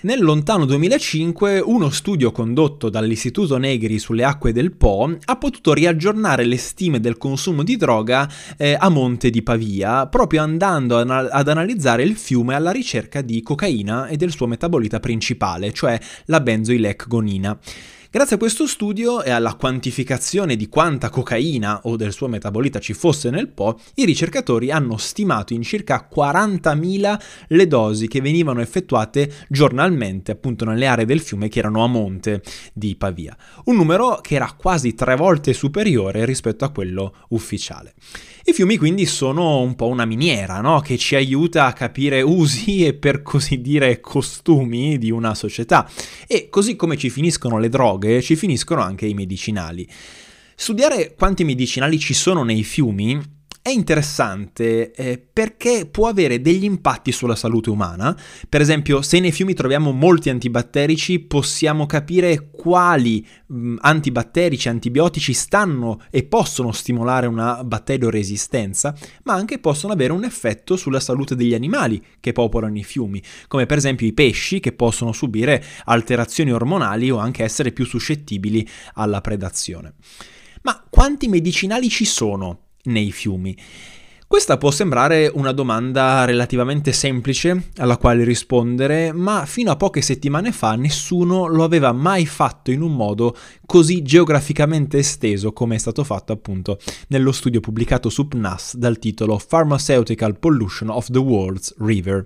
Nel 0.00 0.22
lontano 0.22 0.64
2005 0.64 1.58
uno 1.58 1.90
studio 1.90 2.30
condotto 2.30 2.88
dall'Istituto 2.88 3.58
Negri 3.58 3.98
sulle 3.98 4.22
acque 4.22 4.52
del 4.52 4.70
Po 4.70 5.12
ha 5.24 5.36
potuto 5.36 5.72
riaggiornare 5.72 6.44
le 6.44 6.56
stime 6.56 7.00
del 7.00 7.18
consumo 7.18 7.64
di 7.64 7.76
droga 7.76 8.30
eh, 8.56 8.76
a 8.78 8.88
monte 8.90 9.28
di 9.28 9.42
Pavia, 9.42 10.06
proprio 10.06 10.42
andando 10.42 10.98
ad 10.98 11.48
analizzare 11.48 12.04
il 12.04 12.14
fiume 12.14 12.54
alla 12.54 12.70
ricerca 12.70 13.22
di 13.22 13.42
cocaina 13.42 14.06
e 14.06 14.16
del 14.16 14.30
suo 14.30 14.46
metabolita 14.46 15.00
principale, 15.00 15.72
cioè 15.72 15.98
la 16.26 16.40
benzoilecgonina. 16.40 17.58
Grazie 18.10 18.36
a 18.36 18.38
questo 18.38 18.66
studio 18.66 19.22
e 19.22 19.28
alla 19.28 19.52
quantificazione 19.52 20.56
di 20.56 20.70
quanta 20.70 21.10
cocaina 21.10 21.82
o 21.82 21.94
del 21.94 22.14
suo 22.14 22.26
metabolita 22.26 22.78
ci 22.78 22.94
fosse 22.94 23.28
nel 23.28 23.48
Po, 23.48 23.78
i 23.96 24.06
ricercatori 24.06 24.70
hanno 24.70 24.96
stimato 24.96 25.52
in 25.52 25.60
circa 25.60 26.08
40.000 26.10 27.20
le 27.48 27.66
dosi 27.66 28.08
che 28.08 28.22
venivano 28.22 28.62
effettuate 28.62 29.30
giornalmente 29.50 30.32
appunto 30.32 30.64
nelle 30.64 30.86
aree 30.86 31.04
del 31.04 31.20
fiume 31.20 31.48
che 31.48 31.58
erano 31.58 31.84
a 31.84 31.86
monte 31.86 32.40
di 32.72 32.96
Pavia, 32.96 33.36
un 33.64 33.76
numero 33.76 34.20
che 34.22 34.36
era 34.36 34.54
quasi 34.56 34.94
tre 34.94 35.14
volte 35.14 35.52
superiore 35.52 36.24
rispetto 36.24 36.64
a 36.64 36.70
quello 36.70 37.14
ufficiale. 37.28 37.92
I 38.48 38.54
fiumi 38.54 38.78
quindi 38.78 39.04
sono 39.04 39.60
un 39.60 39.74
po' 39.74 39.88
una 39.88 40.06
miniera, 40.06 40.62
no? 40.62 40.80
Che 40.80 40.96
ci 40.96 41.14
aiuta 41.14 41.66
a 41.66 41.74
capire 41.74 42.22
usi 42.22 42.82
e 42.86 42.94
per 42.94 43.20
così 43.20 43.60
dire 43.60 44.00
costumi 44.00 44.96
di 44.96 45.10
una 45.10 45.34
società. 45.34 45.86
E 46.26 46.48
così 46.48 46.74
come 46.74 46.96
ci 46.96 47.10
finiscono 47.10 47.58
le 47.58 47.68
droghe, 47.68 48.22
ci 48.22 48.36
finiscono 48.36 48.80
anche 48.80 49.04
i 49.04 49.12
medicinali. 49.12 49.86
Studiare 50.56 51.14
quanti 51.14 51.44
medicinali 51.44 51.98
ci 51.98 52.14
sono 52.14 52.42
nei 52.42 52.62
fiumi 52.62 53.20
è 53.60 53.70
interessante 53.70 54.92
eh, 54.92 55.22
perché 55.30 55.84
può 55.84 56.08
avere 56.08 56.40
degli 56.40 56.64
impatti 56.64 57.12
sulla 57.12 57.36
salute 57.36 57.68
umana. 57.68 58.18
Per 58.48 58.62
esempio, 58.62 59.02
se 59.02 59.20
nei 59.20 59.30
fiumi 59.30 59.52
troviamo 59.52 59.92
molti 59.92 60.30
antibatterici, 60.30 61.18
possiamo 61.18 61.84
capire 61.84 62.48
quali 62.68 63.26
mh, 63.46 63.56
mm, 63.56 63.76
antibatterici, 63.80 64.68
antibiotici 64.68 65.32
stanno 65.32 66.02
e 66.10 66.24
possono 66.24 66.70
stimolare 66.70 67.26
una 67.26 67.64
batterioresistenza, 67.64 68.94
ma 69.22 69.32
anche 69.32 69.58
possono 69.58 69.94
avere 69.94 70.12
un 70.12 70.24
effetto 70.24 70.76
sulla 70.76 71.00
salute 71.00 71.34
degli 71.34 71.54
animali 71.54 72.04
che 72.20 72.32
popolano 72.32 72.76
i 72.76 72.84
fiumi, 72.84 73.22
come 73.46 73.64
per 73.64 73.78
esempio 73.78 74.06
i 74.06 74.12
pesci 74.12 74.60
che 74.60 74.72
possono 74.72 75.12
subire 75.12 75.64
alterazioni 75.86 76.52
ormonali 76.52 77.10
o 77.10 77.16
anche 77.16 77.42
essere 77.42 77.72
più 77.72 77.86
suscettibili 77.86 78.68
alla 78.94 79.22
predazione. 79.22 79.94
Ma 80.60 80.84
quanti 80.90 81.26
medicinali 81.26 81.88
ci 81.88 82.04
sono 82.04 82.64
nei 82.82 83.12
fiumi? 83.12 83.56
Questa 84.28 84.58
può 84.58 84.70
sembrare 84.70 85.30
una 85.32 85.52
domanda 85.52 86.26
relativamente 86.26 86.92
semplice 86.92 87.70
alla 87.78 87.96
quale 87.96 88.24
rispondere, 88.24 89.10
ma 89.10 89.46
fino 89.46 89.70
a 89.70 89.76
poche 89.76 90.02
settimane 90.02 90.52
fa 90.52 90.74
nessuno 90.74 91.46
lo 91.46 91.64
aveva 91.64 91.92
mai 91.92 92.26
fatto 92.26 92.70
in 92.70 92.82
un 92.82 92.94
modo 92.94 93.34
così 93.64 94.02
geograficamente 94.02 94.98
esteso 94.98 95.54
come 95.54 95.76
è 95.76 95.78
stato 95.78 96.04
fatto 96.04 96.34
appunto 96.34 96.78
nello 97.08 97.32
studio 97.32 97.60
pubblicato 97.60 98.10
su 98.10 98.28
PNAS 98.28 98.76
dal 98.76 98.98
titolo 98.98 99.40
Pharmaceutical 99.48 100.38
Pollution 100.38 100.90
of 100.90 101.10
the 101.10 101.18
World's 101.18 101.74
River. 101.78 102.22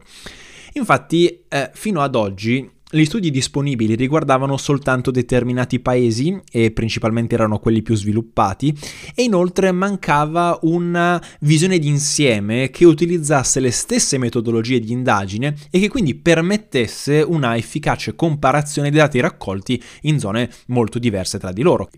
Infatti, 0.72 1.44
eh, 1.48 1.70
fino 1.72 2.00
ad 2.00 2.16
oggi 2.16 2.68
gli 2.94 3.06
studi 3.06 3.30
disponibili 3.30 3.94
riguardavano 3.94 4.58
soltanto 4.58 5.10
determinati 5.10 5.80
paesi 5.80 6.38
e 6.50 6.72
principalmente 6.72 7.34
erano 7.34 7.58
quelli 7.58 7.80
più 7.80 7.94
sviluppati 7.94 8.76
e 9.14 9.22
inoltre 9.22 9.72
mancava 9.72 10.58
una 10.62 11.20
visione 11.40 11.78
d'insieme 11.78 12.68
che 12.68 12.84
utilizzasse 12.84 13.60
le 13.60 13.70
stesse 13.70 14.18
metodologie 14.18 14.78
di 14.78 14.92
indagine 14.92 15.56
e 15.70 15.80
che 15.80 15.88
quindi 15.88 16.14
permettesse 16.14 17.24
una 17.26 17.56
efficace 17.56 18.14
comparazione 18.14 18.90
dei 18.90 19.00
dati 19.00 19.20
raccolti 19.20 19.82
in 20.02 20.18
zone 20.18 20.50
molto 20.66 20.98
diverse 20.98 21.38
tra 21.38 21.50
di 21.50 21.62
loro. 21.62 21.88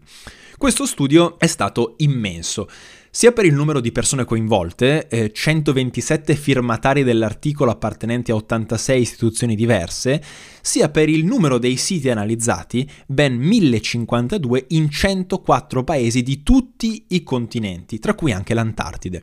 Questo 0.57 0.87
studio 0.87 1.41
è 1.41 1.49
stato 1.49 1.95
immenso 1.99 2.69
sia 3.17 3.31
per 3.31 3.45
il 3.45 3.55
numero 3.55 3.79
di 3.79 3.93
persone 3.93 4.25
coinvolte, 4.25 5.07
eh, 5.07 5.31
127 5.33 6.35
firmatari 6.35 7.05
dell'articolo 7.05 7.71
appartenenti 7.71 8.33
a 8.33 8.35
86 8.35 9.01
istituzioni 9.01 9.55
diverse, 9.55 10.21
sia 10.61 10.89
per 10.89 11.09
il 11.09 11.25
numero 11.25 11.59
dei 11.59 11.77
siti 11.77 12.11
analizzati, 12.11 12.91
ben 13.07 13.37
1052 13.37 14.65
in 14.71 14.91
104 14.91 15.85
paesi 15.85 16.25
di 16.25 16.43
tutti 16.43 17.05
i 17.11 17.23
continenti, 17.23 18.01
tra 18.01 18.15
cui 18.15 18.33
anche 18.33 18.53
l'Antartide. 18.53 19.23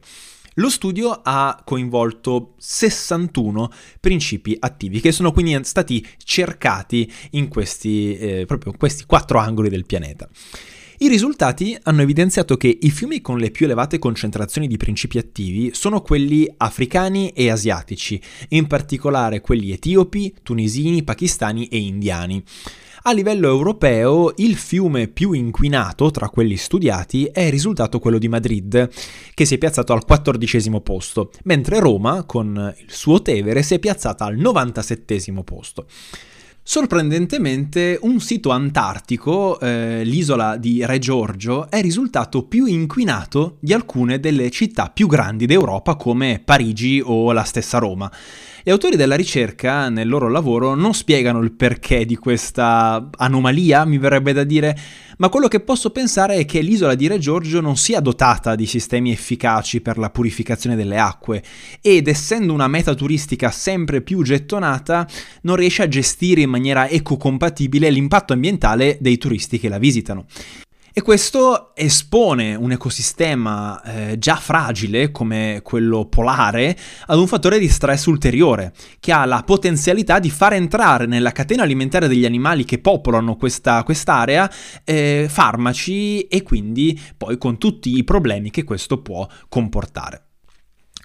Lo 0.53 0.69
studio 0.69 1.19
ha 1.21 1.61
coinvolto 1.61 2.53
61 2.59 3.69
principi 3.99 4.55
attivi 4.57 5.01
che 5.01 5.11
sono 5.11 5.33
quindi 5.33 5.65
stati 5.65 6.05
cercati 6.23 7.11
in 7.31 7.49
questi, 7.49 8.15
eh, 8.15 8.45
proprio 8.45 8.71
questi 8.71 9.03
quattro 9.05 9.37
angoli 9.37 9.67
del 9.67 9.85
pianeta. 9.85 10.29
I 11.01 11.07
risultati 11.07 11.75
hanno 11.81 12.03
evidenziato 12.03 12.57
che 12.57 12.77
i 12.79 12.91
fiumi 12.91 13.21
con 13.21 13.39
le 13.39 13.49
più 13.49 13.65
elevate 13.65 13.97
concentrazioni 13.97 14.67
di 14.67 14.77
principi 14.77 15.17
attivi 15.17 15.71
sono 15.73 16.01
quelli 16.01 16.47
africani 16.57 17.29
e 17.29 17.49
asiatici, 17.49 18.21
in 18.49 18.67
particolare 18.67 19.41
quelli 19.41 19.71
etiopi, 19.71 20.31
tunisini, 20.43 21.01
pakistani 21.01 21.65
e 21.69 21.79
indiani. 21.79 22.43
A 23.01 23.13
livello 23.13 23.47
europeo 23.47 24.31
il 24.35 24.55
fiume 24.55 25.07
più 25.07 25.31
inquinato 25.31 26.11
tra 26.11 26.29
quelli 26.29 26.55
studiati 26.55 27.25
è 27.25 27.49
risultato 27.49 27.97
quello 27.97 28.19
di 28.19 28.27
Madrid, 28.27 28.87
che 29.33 29.45
si 29.45 29.55
è 29.55 29.57
piazzato 29.57 29.93
al 29.93 30.05
quattordicesimo 30.05 30.81
posto, 30.81 31.31
mentre 31.45 31.79
Roma, 31.79 32.25
con 32.25 32.75
il 32.77 32.93
suo 32.93 33.23
Tevere, 33.23 33.63
si 33.63 33.73
è 33.73 33.79
piazzata 33.79 34.25
al 34.25 34.37
97 34.37 35.19
posto. 35.43 35.87
Sorprendentemente, 36.63 37.97
un 38.03 38.19
sito 38.19 38.51
antartico, 38.51 39.59
eh, 39.59 40.03
l'isola 40.03 40.57
di 40.57 40.85
Re 40.85 40.99
Giorgio, 40.99 41.69
è 41.69 41.81
risultato 41.81 42.43
più 42.43 42.65
inquinato 42.65 43.57
di 43.59 43.73
alcune 43.73 44.19
delle 44.19 44.51
città 44.51 44.89
più 44.89 45.07
grandi 45.07 45.47
d'Europa 45.47 45.95
come 45.95 46.39
Parigi 46.43 47.01
o 47.03 47.31
la 47.31 47.43
stessa 47.43 47.79
Roma. 47.79 48.09
Gli 48.63 48.69
autori 48.69 48.95
della 48.95 49.15
ricerca 49.15 49.89
nel 49.89 50.07
loro 50.07 50.29
lavoro 50.29 50.75
non 50.75 50.93
spiegano 50.93 51.39
il 51.39 51.51
perché 51.51 52.05
di 52.05 52.15
questa 52.15 53.09
anomalia, 53.17 53.85
mi 53.85 53.97
verrebbe 53.97 54.33
da 54.33 54.43
dire, 54.43 54.77
ma 55.17 55.29
quello 55.29 55.47
che 55.47 55.61
posso 55.61 55.89
pensare 55.89 56.35
è 56.35 56.45
che 56.45 56.61
l'isola 56.61 56.93
di 56.93 57.07
Re 57.07 57.17
Giorgio 57.17 57.59
non 57.59 57.75
sia 57.75 57.99
dotata 57.99 58.53
di 58.53 58.67
sistemi 58.67 59.11
efficaci 59.11 59.81
per 59.81 59.97
la 59.97 60.11
purificazione 60.11 60.75
delle 60.75 60.99
acque 60.99 61.41
ed 61.81 62.07
essendo 62.07 62.53
una 62.53 62.67
meta 62.67 62.93
turistica 62.93 63.49
sempre 63.49 64.01
più 64.01 64.21
gettonata 64.21 65.07
non 65.41 65.55
riesce 65.55 65.81
a 65.81 65.87
gestire 65.87 66.41
in 66.41 66.49
maniera 66.51 66.87
ecocompatibile 66.87 67.89
l'impatto 67.89 68.33
ambientale 68.33 68.99
dei 69.01 69.17
turisti 69.17 69.57
che 69.57 69.69
la 69.69 69.79
visitano. 69.79 70.27
E 70.93 71.01
questo 71.01 71.73
espone 71.73 72.53
un 72.53 72.73
ecosistema 72.73 73.81
eh, 73.81 74.17
già 74.17 74.35
fragile 74.35 75.09
come 75.09 75.61
quello 75.63 76.05
polare 76.07 76.77
ad 77.05 77.17
un 77.17 77.27
fattore 77.27 77.59
di 77.59 77.69
stress 77.69 78.07
ulteriore, 78.07 78.73
che 78.99 79.13
ha 79.13 79.23
la 79.23 79.41
potenzialità 79.43 80.19
di 80.19 80.29
far 80.29 80.51
entrare 80.51 81.05
nella 81.05 81.31
catena 81.31 81.63
alimentare 81.63 82.09
degli 82.09 82.25
animali 82.25 82.65
che 82.65 82.79
popolano 82.79 83.37
questa 83.37 83.83
quest'area 83.83 84.51
eh, 84.83 85.27
farmaci 85.29 86.23
e 86.23 86.43
quindi 86.43 86.99
poi 87.15 87.37
con 87.37 87.57
tutti 87.57 87.95
i 87.95 88.03
problemi 88.03 88.51
che 88.51 88.65
questo 88.65 89.01
può 89.01 89.25
comportare. 89.47 90.30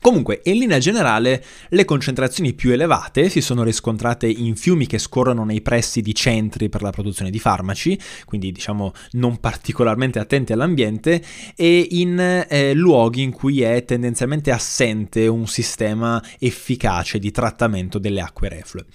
Comunque, 0.06 0.40
in 0.44 0.58
linea 0.58 0.78
generale, 0.78 1.44
le 1.70 1.84
concentrazioni 1.84 2.52
più 2.52 2.70
elevate 2.70 3.28
si 3.28 3.40
sono 3.40 3.64
riscontrate 3.64 4.28
in 4.28 4.54
fiumi 4.54 4.86
che 4.86 4.98
scorrono 4.98 5.44
nei 5.44 5.62
pressi 5.62 6.00
di 6.00 6.14
centri 6.14 6.68
per 6.68 6.80
la 6.82 6.90
produzione 6.90 7.28
di 7.28 7.40
farmaci, 7.40 7.98
quindi 8.25 8.52
diciamo 8.52 8.92
non 9.14 9.40
particolarmente 9.40 10.20
attenti 10.20 10.52
all'ambiente, 10.52 11.20
e 11.56 11.88
in 11.90 12.20
eh, 12.48 12.72
luoghi 12.75 13.22
in 13.22 13.32
cui 13.32 13.62
è 13.62 13.84
tendenzialmente 13.84 14.52
assente 14.52 15.26
un 15.26 15.48
sistema 15.48 16.22
efficace 16.38 17.18
di 17.18 17.32
trattamento 17.32 17.98
delle 17.98 18.20
acque 18.20 18.48
reflue. 18.48 18.86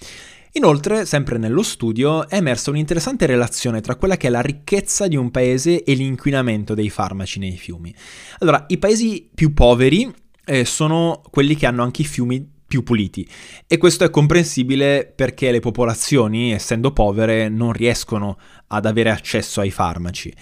Inoltre, 0.52 1.04
sempre 1.04 1.36
nello 1.36 1.62
studio, 1.62 2.26
è 2.26 2.36
emersa 2.36 2.70
un'interessante 2.70 3.26
relazione 3.26 3.82
tra 3.82 3.96
quella 3.96 4.16
che 4.16 4.28
è 4.28 4.30
la 4.30 4.40
ricchezza 4.40 5.08
di 5.08 5.16
un 5.16 5.30
paese 5.30 5.84
e 5.84 5.92
l'inquinamento 5.92 6.72
dei 6.72 6.88
farmaci 6.88 7.38
nei 7.38 7.58
fiumi. 7.58 7.94
Allora, 8.38 8.64
i 8.68 8.78
paesi 8.78 9.28
più 9.34 9.52
poveri 9.52 10.20
eh, 10.44 10.64
sono 10.64 11.22
quelli 11.30 11.54
che 11.54 11.66
hanno 11.66 11.82
anche 11.82 12.02
i 12.02 12.06
fiumi 12.06 12.50
più 12.72 12.82
puliti 12.82 13.28
e 13.66 13.76
questo 13.76 14.04
è 14.04 14.10
comprensibile 14.10 15.12
perché 15.14 15.50
le 15.50 15.60
popolazioni, 15.60 16.52
essendo 16.52 16.92
povere, 16.92 17.50
non 17.50 17.72
riescono 17.72 18.38
ad 18.68 18.86
avere 18.86 19.10
accesso 19.10 19.60
ai 19.60 19.70
farmaci. 19.70 20.32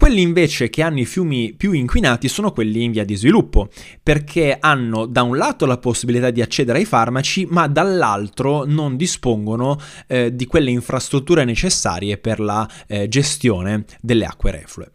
Quelli 0.00 0.22
invece 0.22 0.70
che 0.70 0.82
hanno 0.82 0.98
i 0.98 1.04
fiumi 1.04 1.52
più 1.52 1.72
inquinati 1.72 2.26
sono 2.26 2.52
quelli 2.52 2.84
in 2.84 2.90
via 2.90 3.04
di 3.04 3.16
sviluppo, 3.16 3.68
perché 4.02 4.56
hanno 4.58 5.04
da 5.04 5.22
un 5.22 5.36
lato 5.36 5.66
la 5.66 5.76
possibilità 5.76 6.30
di 6.30 6.40
accedere 6.40 6.78
ai 6.78 6.86
farmaci, 6.86 7.46
ma 7.50 7.68
dall'altro 7.68 8.64
non 8.64 8.96
dispongono 8.96 9.78
eh, 10.06 10.34
di 10.34 10.46
quelle 10.46 10.70
infrastrutture 10.70 11.44
necessarie 11.44 12.16
per 12.16 12.40
la 12.40 12.66
eh, 12.86 13.08
gestione 13.08 13.84
delle 14.00 14.24
acque 14.24 14.50
reflue. 14.52 14.90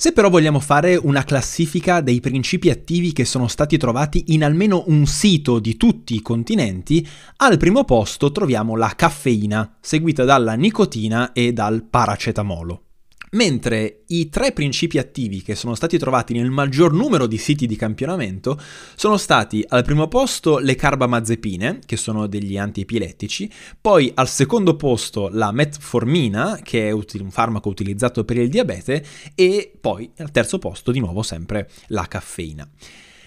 Se 0.00 0.12
però 0.12 0.30
vogliamo 0.30 0.60
fare 0.60 0.94
una 0.94 1.24
classifica 1.24 2.00
dei 2.00 2.20
principi 2.20 2.70
attivi 2.70 3.12
che 3.12 3.24
sono 3.24 3.48
stati 3.48 3.76
trovati 3.78 4.26
in 4.28 4.44
almeno 4.44 4.84
un 4.86 5.06
sito 5.06 5.58
di 5.58 5.76
tutti 5.76 6.14
i 6.14 6.22
continenti, 6.22 7.04
al 7.38 7.56
primo 7.56 7.82
posto 7.82 8.30
troviamo 8.30 8.76
la 8.76 8.92
caffeina, 8.94 9.76
seguita 9.80 10.22
dalla 10.22 10.54
nicotina 10.54 11.32
e 11.32 11.52
dal 11.52 11.82
paracetamolo. 11.82 12.87
Mentre 13.32 14.04
i 14.08 14.28
tre 14.28 14.52
principi 14.52 14.98
attivi 14.98 15.42
che 15.42 15.54
sono 15.54 15.74
stati 15.74 15.98
trovati 15.98 16.32
nel 16.32 16.50
maggior 16.50 16.92
numero 16.92 17.26
di 17.26 17.36
siti 17.36 17.66
di 17.66 17.76
campionamento 17.76 18.58
sono 18.94 19.16
stati 19.16 19.64
al 19.68 19.84
primo 19.84 20.08
posto 20.08 20.58
le 20.58 20.74
carbamazepine, 20.74 21.80
che 21.84 21.96
sono 21.96 22.26
degli 22.26 22.56
antiepilettici, 22.56 23.50
poi 23.80 24.10
al 24.14 24.28
secondo 24.28 24.76
posto 24.76 25.28
la 25.30 25.52
metformina, 25.52 26.60
che 26.62 26.88
è 26.88 26.90
un 26.90 27.30
farmaco 27.30 27.68
utilizzato 27.68 28.24
per 28.24 28.38
il 28.38 28.48
diabete, 28.48 29.04
e 29.34 29.72
poi 29.78 30.10
al 30.18 30.30
terzo 30.30 30.58
posto 30.58 30.90
di 30.90 31.00
nuovo 31.00 31.22
sempre 31.22 31.68
la 31.88 32.06
caffeina. 32.06 32.68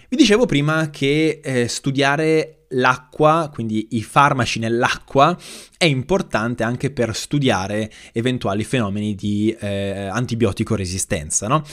Vi 0.10 0.18
dicevo 0.18 0.46
prima 0.46 0.90
che 0.90 1.40
eh, 1.42 1.68
studiare 1.68 2.66
l'acqua, 2.72 3.50
quindi 3.54 3.90
i 3.92 4.04
farmaci 4.04 4.60
nell'acqua, 4.60 5.38
è 5.82 5.86
importante 5.86 6.62
anche 6.62 6.92
per 6.92 7.16
studiare 7.16 7.92
eventuali 8.14 8.64
fenomeni 8.64 9.16
di 9.16 9.50
eh, 9.60 10.10
antibiotico 10.12 10.76
resistenza, 10.76 11.48
no? 11.48 11.64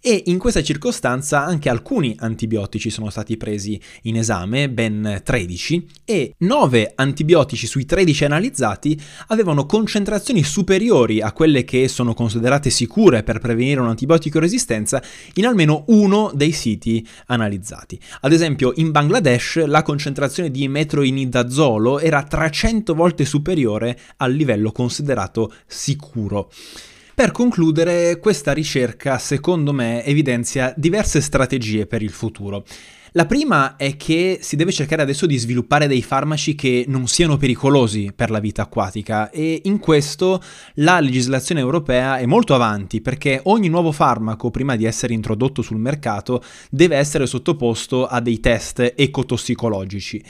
e 0.00 0.22
in 0.26 0.38
questa 0.38 0.62
circostanza 0.62 1.44
anche 1.44 1.68
alcuni 1.68 2.14
antibiotici 2.18 2.88
sono 2.88 3.10
stati 3.10 3.36
presi 3.36 3.78
in 4.02 4.16
esame, 4.16 4.70
ben 4.70 5.20
13, 5.22 5.86
e 6.04 6.34
9 6.38 6.92
antibiotici 6.94 7.66
sui 7.66 7.84
13 7.84 8.24
analizzati 8.24 8.98
avevano 9.26 9.66
concentrazioni 9.66 10.42
superiori 10.44 11.20
a 11.20 11.32
quelle 11.32 11.64
che 11.64 11.88
sono 11.88 12.14
considerate 12.14 12.70
sicure 12.70 13.22
per 13.22 13.38
prevenire 13.38 13.80
un'antibiotico 13.80 14.38
resistenza 14.38 15.02
in 15.34 15.46
almeno 15.46 15.84
uno 15.88 16.30
dei 16.32 16.52
siti 16.52 17.06
analizzati. 17.26 18.00
Ad 18.20 18.32
esempio 18.32 18.72
in 18.76 18.92
Bangladesh 18.92 19.66
la 19.66 19.82
concentrazione 19.82 20.50
di 20.50 20.68
metroinidazolo 20.68 21.98
era 21.98 22.22
300 22.22 22.94
volte 22.94 23.24
superiore 23.24 23.57
al 23.66 24.32
livello 24.32 24.72
considerato 24.72 25.52
sicuro. 25.66 26.50
Per 27.14 27.32
concludere, 27.32 28.20
questa 28.20 28.52
ricerca 28.52 29.18
secondo 29.18 29.72
me 29.72 30.04
evidenzia 30.04 30.72
diverse 30.76 31.20
strategie 31.20 31.86
per 31.86 32.00
il 32.00 32.10
futuro. 32.10 32.64
La 33.12 33.26
prima 33.26 33.76
è 33.76 33.96
che 33.96 34.38
si 34.40 34.54
deve 34.54 34.70
cercare 34.70 35.02
adesso 35.02 35.26
di 35.26 35.36
sviluppare 35.36 35.88
dei 35.88 36.02
farmaci 36.02 36.54
che 36.54 36.84
non 36.86 37.08
siano 37.08 37.36
pericolosi 37.36 38.12
per 38.14 38.30
la 38.30 38.38
vita 38.38 38.62
acquatica 38.62 39.30
e 39.30 39.62
in 39.64 39.78
questo 39.78 40.40
la 40.74 41.00
legislazione 41.00 41.60
europea 41.60 42.18
è 42.18 42.26
molto 42.26 42.54
avanti 42.54 43.00
perché 43.00 43.40
ogni 43.44 43.68
nuovo 43.68 43.92
farmaco 43.92 44.50
prima 44.50 44.76
di 44.76 44.84
essere 44.84 45.14
introdotto 45.14 45.62
sul 45.62 45.78
mercato 45.78 46.42
deve 46.70 46.96
essere 46.96 47.26
sottoposto 47.26 48.06
a 48.06 48.20
dei 48.20 48.40
test 48.40 48.92
ecotossicologici. 48.94 50.22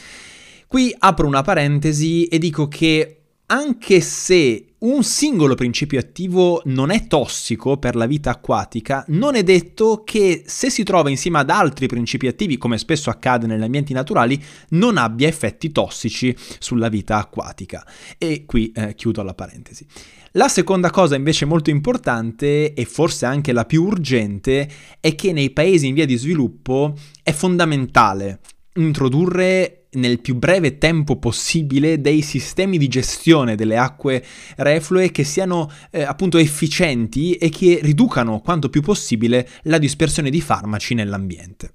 Qui 0.69 0.95
apro 0.99 1.27
una 1.27 1.43
parentesi 1.43 2.27
e 2.27 2.39
dico 2.39 2.69
che 2.69 3.18
anche 3.51 4.01
se 4.01 4.65
un 4.81 5.03
singolo 5.03 5.55
principio 5.55 5.99
attivo 5.99 6.61
non 6.67 6.91
è 6.91 7.07
tossico 7.07 7.79
per 7.79 7.97
la 7.97 8.07
vita 8.07 8.31
acquatica, 8.31 9.05
non 9.09 9.35
è 9.35 9.43
detto 9.43 10.03
che 10.05 10.43
se 10.47 10.71
si 10.71 10.83
trova 10.83 11.11
insieme 11.11 11.39
ad 11.39 11.51
altri 11.51 11.87
principi 11.87 12.27
attivi, 12.27 12.59
come 12.59 12.79
spesso 12.79 13.11
accade 13.11 13.47
negli 13.47 13.63
ambienti 13.63 13.93
naturali, 13.93 14.41
non 14.71 14.99
abbia 14.99 15.29
effetti 15.29 15.73
tossici 15.73 16.37
sulla 16.59 16.89
vita 16.89 17.17
acquatica. 17.17 17.87
E 18.19 18.45
qui 18.45 18.71
eh, 18.73 18.95
chiudo 18.95 19.23
la 19.23 19.35
parentesi. 19.35 19.87
La 20.33 20.49
seconda 20.49 20.91
cosa 20.91 21.17
invece 21.17 21.47
molto 21.47 21.71
importante 21.71 22.75
e 22.75 22.85
forse 22.85 23.25
anche 23.25 23.53
la 23.53 23.65
più 23.65 23.85
urgente 23.85 24.71
è 25.01 25.15
che 25.15 25.33
nei 25.33 25.51
paesi 25.51 25.87
in 25.87 25.95
via 25.95 26.07
di 26.07 26.17
sviluppo 26.17 26.95
è 27.23 27.33
fondamentale 27.33 28.41
introdurre 28.79 29.87
nel 29.93 30.21
più 30.21 30.37
breve 30.37 30.79
tempo 30.79 31.17
possibile 31.17 32.01
dei 32.01 32.23
sistemi 32.23 32.77
di 32.79 32.89
gestione 32.89 33.55
delle 33.55 33.77
acque 33.77 34.25
reflue 34.57 35.11
che 35.11 35.25
siano 35.25 35.71
eh, 35.91 36.03
appunto 36.03 36.39
efficienti 36.39 37.35
e 37.35 37.49
che 37.49 37.81
riducano 37.83 38.41
quanto 38.41 38.69
più 38.69 38.83
possibile 38.83 39.49
la 39.63 39.79
dispersione 39.79 40.31
di 40.31 40.41
farmaci 40.41 40.95
nell'ambiente. 40.95 41.73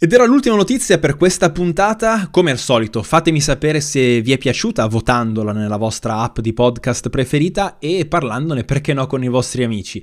Ed 0.00 0.12
era 0.12 0.24
l'ultima 0.26 0.54
notizia 0.54 0.98
per 0.98 1.16
questa 1.16 1.50
puntata. 1.50 2.28
Come 2.30 2.52
al 2.52 2.58
solito, 2.58 3.02
fatemi 3.02 3.40
sapere 3.40 3.80
se 3.80 4.20
vi 4.20 4.30
è 4.30 4.38
piaciuta 4.38 4.86
votandola 4.86 5.50
nella 5.50 5.76
vostra 5.76 6.18
app 6.18 6.38
di 6.38 6.52
podcast 6.52 7.08
preferita 7.08 7.78
e 7.80 8.06
parlandone 8.06 8.62
perché 8.62 8.94
no 8.94 9.08
con 9.08 9.24
i 9.24 9.28
vostri 9.28 9.64
amici. 9.64 10.00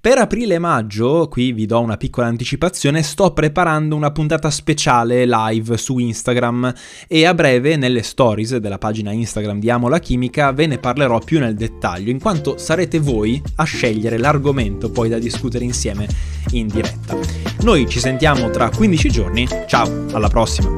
Per 0.00 0.16
aprile 0.16 0.54
e 0.54 0.58
maggio, 0.58 1.28
qui 1.28 1.52
vi 1.52 1.66
do 1.66 1.80
una 1.80 1.98
piccola 1.98 2.26
anticipazione, 2.26 3.02
sto 3.02 3.32
preparando 3.34 3.96
una 3.96 4.12
puntata 4.12 4.50
speciale 4.50 5.26
live 5.26 5.76
su 5.76 5.98
Instagram 5.98 6.72
e 7.06 7.26
a 7.26 7.34
breve 7.34 7.76
nelle 7.76 8.02
stories 8.02 8.56
della 8.56 8.78
pagina 8.78 9.12
Instagram 9.12 9.60
di 9.60 9.68
Amo 9.68 9.88
la 9.88 10.00
Chimica 10.00 10.52
ve 10.52 10.66
ne 10.66 10.78
parlerò 10.78 11.18
più 11.20 11.38
nel 11.38 11.54
dettaglio, 11.54 12.10
in 12.10 12.18
quanto 12.18 12.56
sarete 12.56 12.98
voi 12.98 13.42
a 13.56 13.64
scegliere 13.64 14.16
l'argomento 14.16 14.90
poi 14.90 15.10
da 15.10 15.18
discutere 15.18 15.64
insieme 15.64 16.06
in 16.50 16.66
diretta. 16.66 17.16
Noi 17.60 17.88
ci 17.88 17.98
sentiamo 17.98 18.50
tra 18.50 18.68
15 18.68 19.08
giorni. 19.34 19.48
Ciao, 19.66 20.06
alla 20.12 20.28
prossima! 20.28 20.70